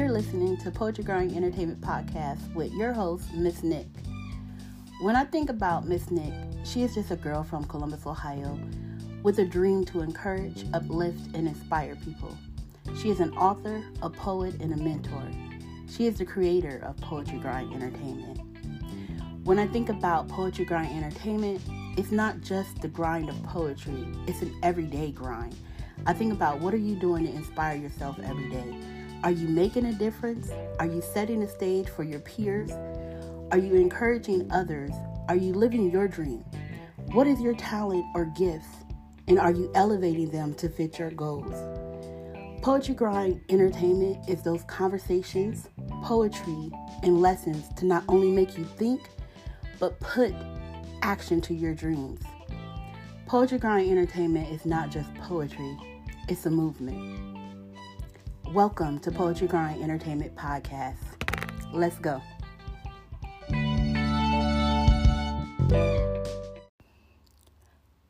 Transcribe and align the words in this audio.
You're 0.00 0.08
listening 0.08 0.56
to 0.56 0.70
Poetry 0.70 1.04
Grind 1.04 1.36
Entertainment 1.36 1.82
Podcast 1.82 2.54
with 2.54 2.72
your 2.72 2.94
host, 2.94 3.30
MsNikk. 3.34 3.86
When 5.02 5.14
I 5.14 5.24
think 5.24 5.50
about 5.50 5.84
MsNikk, 5.84 6.66
she 6.66 6.84
is 6.84 6.94
just 6.94 7.10
a 7.10 7.16
girl 7.16 7.44
from 7.44 7.66
Columbus, 7.66 8.06
Ohio, 8.06 8.58
with 9.22 9.40
a 9.40 9.44
dream 9.44 9.84
to 9.84 10.00
encourage, 10.00 10.64
uplift, 10.72 11.20
and 11.34 11.46
inspire 11.46 11.96
people. 11.96 12.34
She 12.96 13.10
is 13.10 13.20
an 13.20 13.36
author, 13.36 13.84
a 14.00 14.08
poet, 14.08 14.54
and 14.62 14.72
a 14.72 14.76
mentor. 14.78 15.22
She 15.86 16.06
is 16.06 16.16
the 16.16 16.24
creator 16.24 16.82
of 16.82 16.96
Poetry 17.02 17.38
Grind 17.38 17.74
Entertainment. 17.74 18.40
When 19.44 19.58
I 19.58 19.66
think 19.66 19.90
about 19.90 20.28
Poetry 20.28 20.64
Grind 20.64 20.96
Entertainment, 20.96 21.60
it's 21.98 22.10
not 22.10 22.40
just 22.40 22.80
the 22.80 22.88
grind 22.88 23.28
of 23.28 23.42
poetry, 23.42 24.08
it's 24.26 24.40
an 24.40 24.58
everyday 24.62 25.10
grind. 25.10 25.54
I 26.06 26.14
think 26.14 26.32
about 26.32 26.58
what 26.60 26.72
are 26.72 26.78
you 26.78 26.96
doing 26.98 27.26
to 27.26 27.32
inspire 27.34 27.76
yourself 27.76 28.18
every 28.24 28.48
day? 28.48 28.99
Are 29.22 29.30
you 29.30 29.48
making 29.48 29.84
a 29.84 29.92
difference? 29.92 30.50
Are 30.78 30.86
you 30.86 31.02
setting 31.02 31.40
the 31.40 31.48
stage 31.48 31.90
for 31.90 32.04
your 32.04 32.20
peers? 32.20 32.70
Are 33.50 33.58
you 33.58 33.74
encouraging 33.74 34.50
others? 34.50 34.92
Are 35.28 35.36
you 35.36 35.52
living 35.52 35.90
your 35.90 36.08
dream? 36.08 36.42
What 37.12 37.26
is 37.26 37.38
your 37.38 37.54
talent 37.54 38.04
or 38.14 38.24
gifts? 38.24 38.68
And 39.28 39.38
are 39.38 39.52
you 39.52 39.70
elevating 39.74 40.30
them 40.30 40.54
to 40.54 40.70
fit 40.70 40.98
your 40.98 41.10
goals? 41.10 41.54
Poetry 42.62 42.94
Grind 42.94 43.42
Entertainment 43.50 44.26
is 44.26 44.42
those 44.42 44.64
conversations, 44.64 45.68
poetry, 46.02 46.70
and 47.02 47.20
lessons 47.20 47.68
to 47.76 47.84
not 47.84 48.04
only 48.08 48.30
make 48.30 48.56
you 48.56 48.64
think, 48.64 49.02
but 49.78 50.00
put 50.00 50.34
action 51.02 51.42
to 51.42 51.52
your 51.52 51.74
dreams. 51.74 52.22
Poetry 53.26 53.58
Grind 53.58 53.90
Entertainment 53.90 54.48
is 54.50 54.64
not 54.64 54.90
just 54.90 55.14
poetry, 55.16 55.76
it's 56.28 56.46
a 56.46 56.50
movement. 56.50 57.39
Welcome 58.52 58.98
to 59.00 59.12
Poetry 59.12 59.46
Grind 59.46 59.80
Entertainment 59.80 60.34
Podcast. 60.34 60.96
Let's 61.72 61.96
go. 61.98 62.20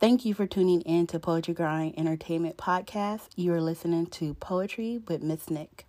Thank 0.00 0.24
you 0.24 0.32
for 0.32 0.46
tuning 0.46 0.80
in 0.80 1.06
to 1.08 1.18
Poetry 1.18 1.52
Grind 1.52 1.98
Entertainment 1.98 2.56
Podcast. 2.56 3.28
You 3.36 3.52
are 3.52 3.60
listening 3.60 4.06
to 4.06 4.32
Poetry 4.32 5.02
with 5.06 5.22
MsNikk. 5.22 5.84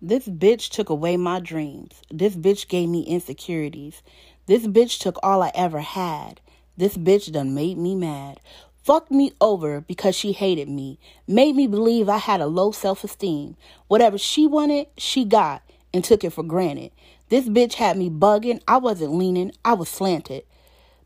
This 0.00 0.28
bitch 0.28 0.68
took 0.68 0.88
away 0.88 1.16
my 1.16 1.40
dreams. 1.40 2.00
This 2.12 2.36
bitch 2.36 2.68
gave 2.68 2.88
me 2.88 3.02
insecurities. 3.02 4.04
This 4.46 4.68
bitch 4.68 5.00
took 5.00 5.18
all 5.20 5.42
I 5.42 5.50
ever 5.56 5.80
had. 5.80 6.40
This 6.76 6.96
bitch 6.96 7.32
done 7.32 7.56
made 7.56 7.76
me 7.76 7.96
mad. 7.96 8.38
Fucked 8.84 9.10
me 9.10 9.32
over 9.40 9.80
because 9.80 10.14
she 10.14 10.32
hated 10.32 10.68
me. 10.68 10.98
Made 11.26 11.56
me 11.56 11.66
believe 11.66 12.06
I 12.10 12.18
had 12.18 12.42
a 12.42 12.46
low 12.46 12.70
self 12.70 13.02
esteem. 13.02 13.56
Whatever 13.88 14.18
she 14.18 14.46
wanted, 14.46 14.88
she 14.98 15.24
got 15.24 15.62
and 15.94 16.04
took 16.04 16.22
it 16.22 16.34
for 16.34 16.42
granted. 16.42 16.90
This 17.30 17.48
bitch 17.48 17.74
had 17.74 17.96
me 17.96 18.10
bugging. 18.10 18.60
I 18.68 18.76
wasn't 18.76 19.14
leaning, 19.14 19.52
I 19.64 19.72
was 19.72 19.88
slanted. 19.88 20.44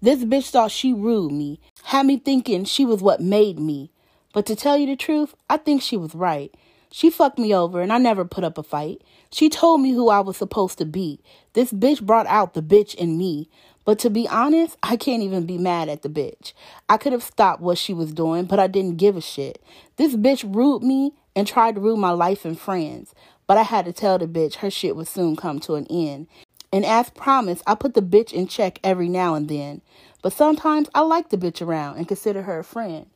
This 0.00 0.24
bitch 0.24 0.48
thought 0.48 0.70
she 0.70 0.94
ruled 0.94 1.32
me, 1.32 1.60
had 1.84 2.06
me 2.06 2.16
thinking 2.16 2.64
she 2.64 2.86
was 2.86 3.02
what 3.02 3.20
made 3.20 3.58
me. 3.58 3.90
But 4.32 4.46
to 4.46 4.56
tell 4.56 4.78
you 4.78 4.86
the 4.86 4.96
truth, 4.96 5.34
I 5.50 5.58
think 5.58 5.82
she 5.82 5.98
was 5.98 6.14
right. 6.14 6.54
She 6.90 7.10
fucked 7.10 7.38
me 7.38 7.54
over 7.54 7.82
and 7.82 7.92
I 7.92 7.98
never 7.98 8.24
put 8.24 8.44
up 8.44 8.56
a 8.56 8.62
fight. 8.62 9.02
She 9.30 9.50
told 9.50 9.82
me 9.82 9.92
who 9.92 10.08
I 10.08 10.20
was 10.20 10.38
supposed 10.38 10.78
to 10.78 10.86
be. 10.86 11.20
This 11.52 11.74
bitch 11.74 12.00
brought 12.00 12.26
out 12.26 12.54
the 12.54 12.62
bitch 12.62 12.94
in 12.94 13.18
me. 13.18 13.50
But 13.86 14.00
to 14.00 14.10
be 14.10 14.28
honest, 14.28 14.76
I 14.82 14.96
can't 14.96 15.22
even 15.22 15.46
be 15.46 15.56
mad 15.56 15.88
at 15.88 16.02
the 16.02 16.08
bitch. 16.08 16.52
I 16.88 16.96
could 16.98 17.12
have 17.12 17.22
stopped 17.22 17.62
what 17.62 17.78
she 17.78 17.94
was 17.94 18.12
doing, 18.12 18.44
but 18.44 18.58
I 18.58 18.66
didn't 18.66 18.96
give 18.96 19.16
a 19.16 19.20
shit. 19.20 19.62
This 19.96 20.16
bitch 20.16 20.44
rude 20.54 20.82
me 20.82 21.12
and 21.36 21.46
tried 21.46 21.76
to 21.76 21.80
ruin 21.80 22.00
my 22.00 22.10
life 22.10 22.44
and 22.44 22.58
friends. 22.58 23.14
But 23.46 23.58
I 23.58 23.62
had 23.62 23.84
to 23.84 23.92
tell 23.92 24.18
the 24.18 24.26
bitch 24.26 24.56
her 24.56 24.70
shit 24.70 24.96
would 24.96 25.06
soon 25.06 25.36
come 25.36 25.60
to 25.60 25.76
an 25.76 25.86
end. 25.88 26.26
And 26.72 26.84
as 26.84 27.10
promised, 27.10 27.62
I 27.64 27.76
put 27.76 27.94
the 27.94 28.02
bitch 28.02 28.32
in 28.32 28.48
check 28.48 28.80
every 28.82 29.08
now 29.08 29.36
and 29.36 29.48
then. 29.48 29.82
But 30.20 30.32
sometimes 30.32 30.90
I 30.92 31.02
like 31.02 31.28
the 31.28 31.38
bitch 31.38 31.64
around 31.64 31.96
and 31.96 32.08
consider 32.08 32.42
her 32.42 32.58
a 32.58 32.64
friend. 32.64 33.06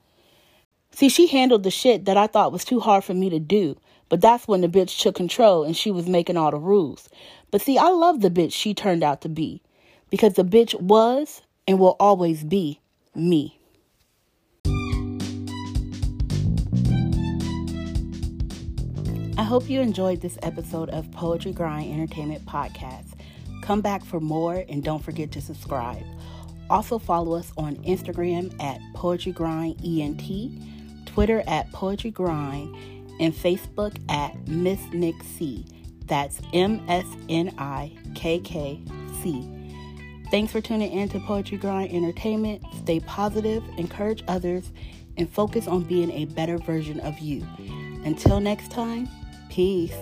See, 0.93 1.09
she 1.09 1.27
handled 1.27 1.65
the 1.65 1.71
shit 1.73 2.05
that 2.05 2.17
I 2.17 2.29
thought 2.29 2.53
was 2.53 2.65
too 2.65 2.79
hard 2.79 3.03
for 3.03 3.15
me 3.15 3.29
to 3.31 3.41
do. 3.41 3.77
But 4.09 4.21
that's 4.21 4.47
when 4.47 4.61
the 4.61 4.69
bitch 4.69 5.01
took 5.01 5.17
control 5.17 5.65
and 5.65 5.77
she 5.77 5.91
was 5.91 6.07
making 6.07 6.37
all 6.37 6.53
the 6.53 6.59
rules. 6.59 7.09
But 7.51 7.61
see, 7.61 7.77
I 7.77 7.89
love 7.89 8.21
the 8.21 8.31
bitch 8.31 8.53
she 8.53 8.73
turned 8.73 9.03
out 9.03 9.21
to 9.23 9.29
be. 9.29 9.63
Because 10.11 10.35
the 10.35 10.45
bitch 10.45 10.79
was 10.81 11.43
and 11.67 11.79
will 11.79 11.97
always 12.01 12.45
be 12.45 12.81
me. 13.15 13.59
I 19.39 19.43
hope 19.43 19.71
you 19.71 19.81
enjoyed 19.81 20.21
this 20.21 20.39
episode 20.43 20.91
of 20.91 21.11
Poetry 21.13 21.53
Grind 21.53 21.93
Entertainment 21.93 22.45
Podcast. 22.45 23.15
Come 23.63 23.81
back 23.81 24.05
for 24.05 24.21
more 24.21 24.65
and 24.69 24.85
don't 24.85 25.03
forget 25.03 25.33
to 25.33 25.41
subscribe. 25.41 26.05
Also 26.69 26.99
follow 26.99 27.35
us 27.37 27.53
on 27.57 27.77
Instagram 27.77 28.53
at 28.63 28.81
Poetry 28.95 29.33
Grind 29.33 29.81
ENT 29.85 30.21
Twitter 31.11 31.43
at 31.47 31.71
Poetry 31.73 32.11
Grind, 32.11 32.75
and 33.21 33.35
Facebook 33.35 33.97
at 34.09 34.49
Miss 34.49 34.81
Nick 34.93 35.17
C. 35.23 35.67
That's 36.07 36.41
M 36.53 36.83
S 36.89 37.05
N 37.29 37.55
I 37.59 37.93
K 38.15 38.39
K 38.39 38.81
C. 39.23 39.60
Thanks 40.31 40.53
for 40.53 40.61
tuning 40.61 40.93
in 40.93 41.09
to 41.09 41.19
Poetry 41.19 41.59
Grind 41.59 41.93
Entertainment. 41.93 42.63
Stay 42.79 43.01
positive, 43.01 43.65
encourage 43.77 44.23
others, 44.29 44.71
and 45.17 45.29
focus 45.29 45.67
on 45.67 45.83
being 45.83 46.11
a 46.13 46.27
better 46.27 46.57
version 46.57 47.01
of 47.01 47.19
you. 47.19 47.45
Until 48.05 48.39
next 48.39 48.71
time, 48.71 49.09
peace. 49.49 49.97